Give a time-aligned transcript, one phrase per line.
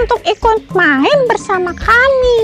[0.00, 2.40] untuk ikut main bersama kami.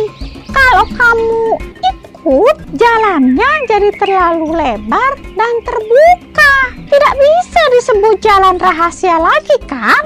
[0.52, 6.54] Kalau kamu ikut, jalannya jadi terlalu lebar dan terbuka.
[6.86, 10.04] Tidak bisa disebut jalan rahasia lagi, kan?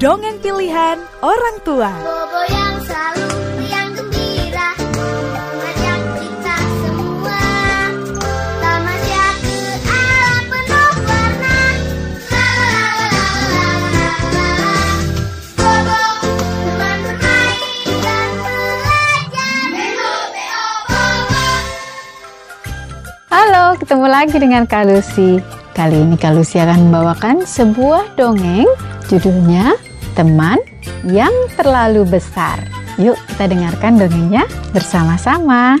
[0.00, 1.92] Dongeng pilihan orang tua.
[23.90, 25.42] Ketemu lagi dengan Kak Lucy.
[25.74, 28.70] Kali ini Kak Lucy akan membawakan sebuah dongeng
[29.10, 29.74] judulnya
[30.14, 30.62] Teman
[31.10, 32.62] yang Terlalu Besar.
[33.02, 35.74] Yuk kita dengarkan dongengnya bersama-sama.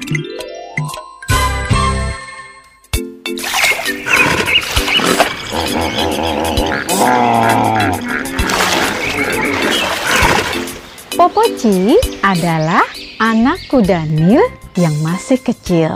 [11.14, 11.94] Popoci
[12.26, 12.82] adalah
[13.22, 14.42] anak kudanil
[14.74, 15.94] yang masih kecil.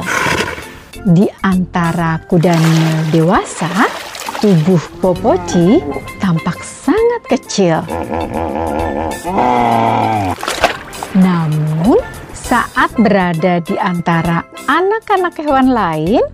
[1.04, 3.68] Di antara kudanil dewasa,
[4.40, 5.76] tubuh Popoci
[6.16, 7.84] tampak sangat kecil.
[11.12, 12.00] Namun,
[12.32, 16.24] saat berada di antara anak-anak hewan lain,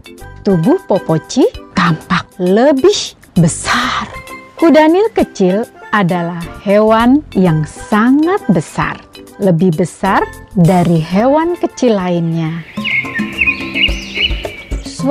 [0.46, 4.06] tubuh Popoci tampak lebih besar.
[4.54, 8.94] Kudanil kecil adalah hewan yang sangat besar,
[9.42, 10.22] lebih besar
[10.54, 12.62] dari hewan kecil lainnya.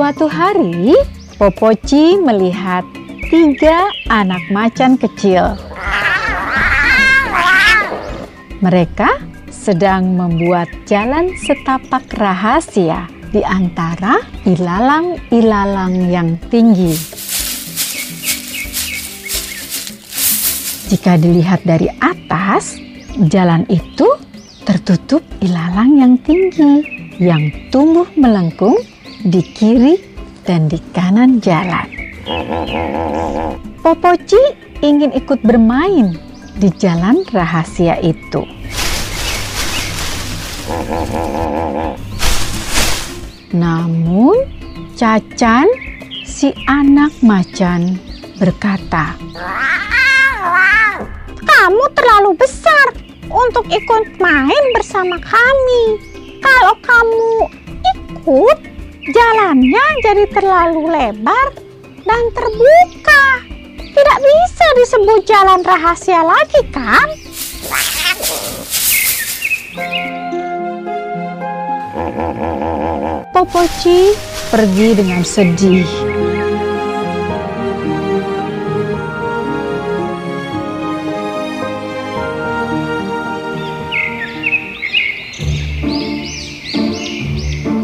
[0.00, 0.96] Suatu hari,
[1.36, 2.88] Popoci melihat
[3.28, 5.60] tiga anak macan kecil.
[8.64, 9.20] Mereka
[9.52, 16.96] sedang membuat jalan setapak rahasia di antara ilalang-ilalang yang tinggi.
[20.88, 22.80] Jika dilihat dari atas,
[23.28, 24.08] jalan itu
[24.64, 26.88] tertutup ilalang yang tinggi
[27.20, 28.80] yang tumbuh melengkung
[29.24, 30.00] di kiri
[30.48, 31.84] dan di kanan jalan.
[33.80, 34.40] Popoci
[34.80, 36.16] ingin ikut bermain
[36.56, 38.44] di jalan rahasia itu.
[43.50, 44.36] Namun,
[44.94, 45.66] Cacan,
[46.28, 47.96] si anak macan,
[48.36, 49.16] berkata,
[51.40, 55.82] "Kamu terlalu besar untuk ikut main bersama kami.
[56.42, 57.32] Kalau kamu
[57.80, 58.58] ikut,
[59.10, 61.50] jalannya jadi terlalu lebar
[62.06, 63.24] dan terbuka.
[63.90, 67.08] Tidak bisa disebut jalan rahasia lagi, kan?"
[73.30, 74.12] Popoci
[74.50, 75.88] pergi dengan sedih.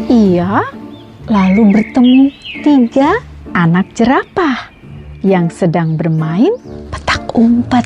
[0.07, 0.76] Ia
[1.27, 2.31] lalu bertemu
[2.63, 3.19] tiga
[3.51, 4.71] anak jerapah
[5.19, 6.55] yang sedang bermain
[6.87, 7.83] petak umpet.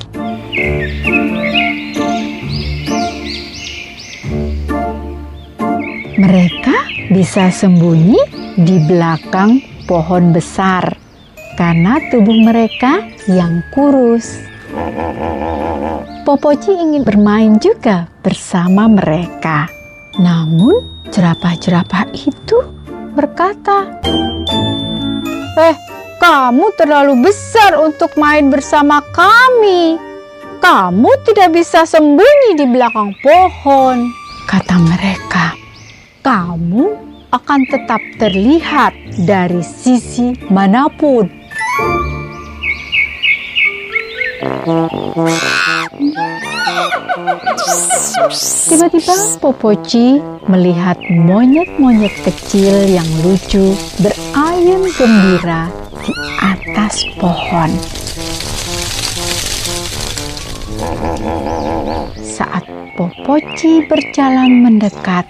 [6.22, 6.78] Mereka
[7.10, 8.22] bisa sembunyi
[8.62, 9.58] di belakang
[9.90, 10.94] pohon besar
[11.58, 14.38] karena tubuh mereka yang kurus.
[16.22, 19.66] Popoci ingin bermain juga bersama mereka.
[20.22, 22.81] Namun jerapah-jerapah itu
[23.12, 24.02] berkata,
[25.60, 25.76] "Eh,
[26.18, 30.00] kamu terlalu besar untuk main bersama kami.
[30.62, 34.08] Kamu tidak bisa sembunyi di belakang pohon,"
[34.48, 35.58] kata mereka.
[36.22, 36.86] "Kamu
[37.32, 38.94] akan tetap terlihat
[39.28, 41.28] dari sisi mana pun."
[48.72, 55.70] Tiba-tiba Popoci melihat monyet-monyet kecil yang lucu berayun gembira
[56.02, 57.70] di atas pohon.
[62.18, 62.66] Saat
[62.98, 65.28] Popoci berjalan mendekat,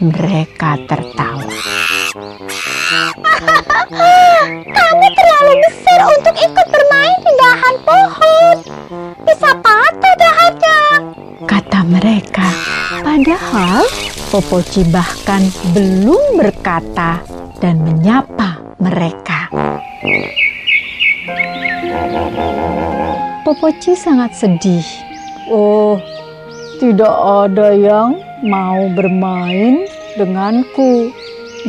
[0.00, 1.50] mereka tertawa.
[4.64, 8.23] Kamu terlalu besar untuk ikut bermain di dahan pohon.
[14.34, 17.22] Popoci bahkan belum berkata
[17.62, 19.46] dan menyapa mereka.
[23.46, 24.82] Popoci sangat sedih.
[25.46, 26.02] Oh,
[26.82, 29.86] tidak ada yang mau bermain
[30.18, 31.14] denganku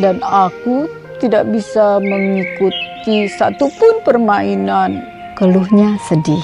[0.02, 0.90] dan aku
[1.22, 5.06] tidak bisa mengikuti satupun permainan.
[5.38, 6.42] keluhnya sedih.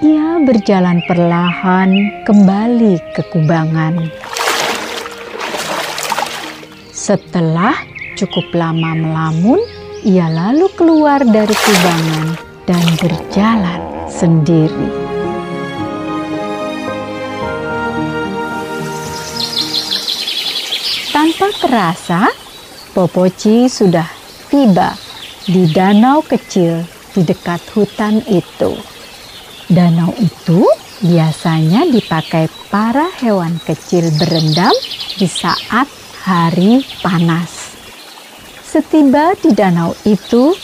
[0.00, 4.08] Ia berjalan perlahan kembali ke kubangan.
[7.00, 7.80] Setelah
[8.12, 9.56] cukup lama melamun,
[10.04, 12.36] ia lalu keluar dari kubangan
[12.68, 14.88] dan berjalan sendiri.
[21.08, 22.28] Tanpa terasa,
[22.92, 24.04] Popoci sudah
[24.52, 24.92] tiba
[25.48, 26.84] di danau kecil
[27.16, 28.76] di dekat hutan itu.
[29.72, 30.68] Danau itu
[31.00, 34.76] biasanya dipakai para hewan kecil berendam
[35.16, 37.72] di saat hari panas.
[38.60, 40.54] Setiba di danau itu,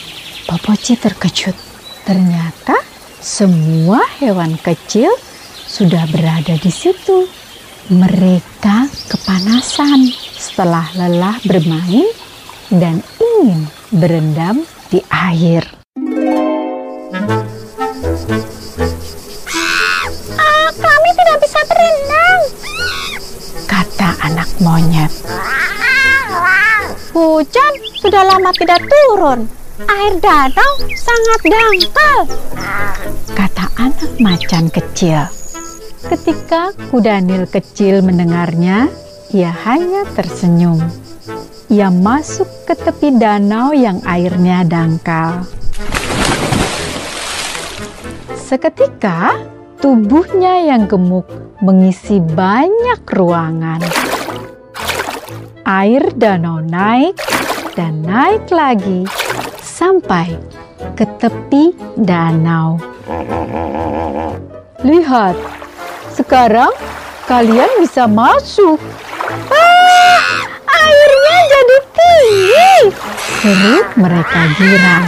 [0.46, 1.56] Popoci terkejut.
[2.06, 2.78] Ternyata
[3.18, 5.10] semua hewan kecil
[5.66, 7.26] sudah berada di situ.
[7.90, 10.06] Mereka kepanasan
[10.38, 12.06] setelah lelah bermain
[12.70, 15.66] dan ingin berendam di air.
[24.60, 25.12] Monyet.
[27.16, 29.48] Hujan sudah lama tidak turun.
[29.76, 32.20] Air danau sangat dangkal.
[33.36, 35.28] Kata anak macan kecil.
[36.06, 38.88] Ketika kudanil kecil mendengarnya,
[39.34, 40.80] ia hanya tersenyum.
[41.66, 45.44] Ia masuk ke tepi danau yang airnya dangkal.
[48.38, 49.34] Seketika,
[49.82, 51.26] tubuhnya yang gemuk
[51.58, 54.05] mengisi banyak ruangan.
[55.66, 57.18] Air danau naik
[57.74, 59.02] dan naik lagi
[59.58, 60.38] sampai
[60.94, 62.78] ke tepi danau.
[64.86, 65.34] Lihat,
[66.14, 66.70] sekarang
[67.26, 68.78] kalian bisa masuk.
[69.50, 72.74] Ah, airnya jadi tinggi.
[73.42, 75.06] Seru mereka girang.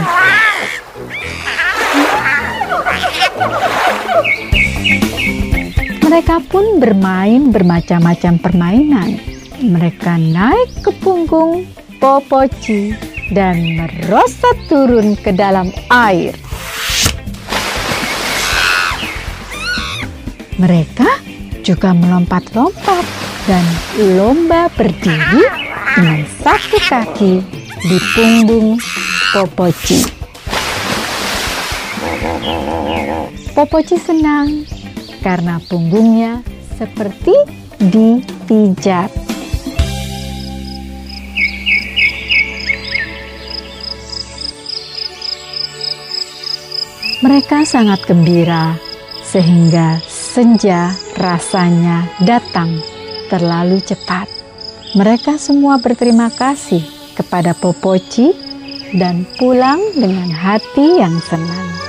[6.03, 9.38] Mereka pun bermain bermacam-macam permainan.
[9.59, 11.67] Mereka naik ke punggung
[11.99, 12.95] Popoci
[13.35, 16.31] dan merosot turun ke dalam air.
[20.55, 21.11] Mereka
[21.59, 23.03] juga melompat-lompat
[23.51, 23.67] dan
[23.99, 25.43] lomba berdiri
[25.91, 27.43] dengan satu kaki
[27.83, 28.79] di punggung
[29.35, 29.99] Popoci.
[33.51, 34.63] Popoci senang
[35.19, 36.39] karena punggungnya
[36.79, 37.35] seperti
[37.79, 39.28] dipijat.
[47.19, 48.79] Mereka sangat gembira
[49.27, 52.79] sehingga senja rasanya datang
[53.27, 54.31] terlalu cepat.
[54.95, 56.79] Mereka semua berterima kasih
[57.19, 58.31] kepada Popoci
[58.95, 61.88] dan pulang dengan hati yang senang.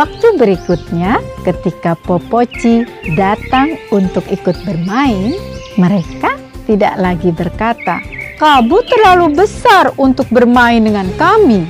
[0.00, 5.36] Waktu berikutnya, ketika Popoci datang untuk ikut bermain,
[5.76, 8.00] mereka tidak lagi berkata,
[8.40, 11.68] "Kamu terlalu besar untuk bermain dengan kami."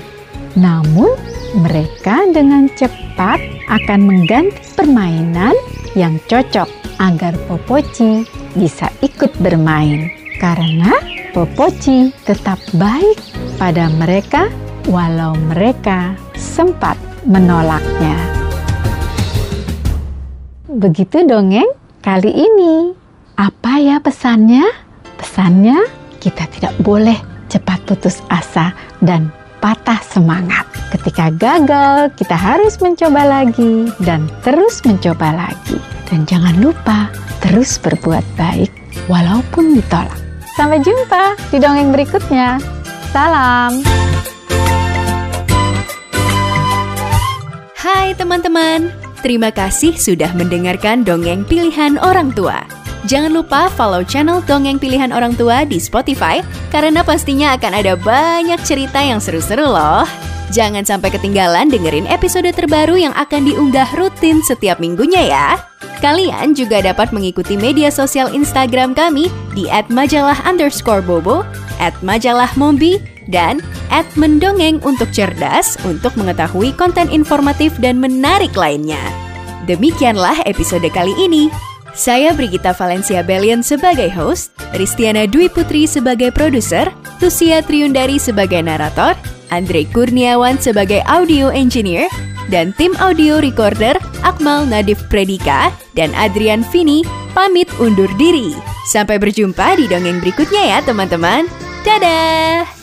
[0.54, 1.18] Namun,
[1.58, 5.58] mereka dengan cepat akan mengganti permainan
[5.98, 6.70] yang cocok
[7.02, 8.22] agar Popoci
[8.54, 10.06] bisa ikut bermain.
[10.38, 10.94] Karena
[11.34, 13.18] Popoci tetap baik
[13.58, 14.46] pada mereka
[14.86, 18.16] walau mereka sempat menolaknya.
[20.70, 21.68] Begitu dongeng
[22.00, 22.94] kali ini.
[23.36, 24.64] Apa ya pesannya?
[25.16, 25.76] Pesannya
[26.20, 27.16] kita tidak boleh
[27.50, 28.72] cepat putus asa
[29.02, 30.64] dan patah semangat.
[30.92, 35.78] Ketika gagal, kita harus mencoba lagi dan terus mencoba lagi.
[36.08, 37.08] Dan jangan lupa
[37.44, 38.72] terus berbuat baik
[39.06, 40.16] walaupun ditolak.
[40.58, 42.58] Sampai jumpa di dongeng berikutnya.
[43.14, 44.09] Salam.
[47.80, 48.92] Hai teman-teman,
[49.24, 52.60] terima kasih sudah mendengarkan dongeng pilihan orang tua.
[53.08, 58.60] Jangan lupa follow channel Dongeng Pilihan Orang Tua di Spotify karena pastinya akan ada banyak
[58.68, 60.04] cerita yang seru-seru loh.
[60.52, 65.56] Jangan sampai ketinggalan dengerin episode terbaru yang akan diunggah rutin setiap minggunya ya.
[66.04, 70.36] Kalian juga dapat mengikuti media sosial Instagram kami di @majalah
[71.80, 73.00] bobo, majalah mombi,
[73.32, 73.64] dan
[74.18, 79.00] mendongeng untuk cerdas untuk mengetahui konten informatif dan menarik lainnya.
[79.64, 81.48] Demikianlah episode kali ini.
[81.90, 86.86] Saya Brigita Valencia Bellion sebagai host, Ristiana Dwi Putri sebagai produser,
[87.18, 89.18] Tusia Triundari sebagai narator,
[89.50, 92.06] Andre Kurniawan sebagai audio engineer,
[92.46, 97.02] dan tim audio recorder Akmal Nadif Predika dan Adrian Vini
[97.34, 98.54] pamit undur diri.
[98.86, 101.46] Sampai berjumpa di dongeng berikutnya ya teman-teman.
[101.80, 102.79] Dadah!